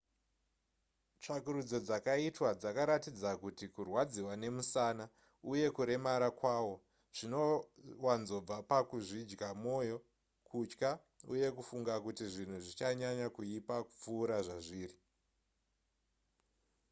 [1.21, 5.05] tsvakurudzo dzakaitwa dzakaratidza kuti kurwadziwa nemusana
[5.51, 6.75] uye kuremara kwawo
[7.17, 9.97] zvinowanzobva pakuzvidya mwoyo
[10.47, 10.91] kutya
[11.33, 14.95] uye kufunga kuti zvinhu zvichanyanya kuipa kupfuura zvazviri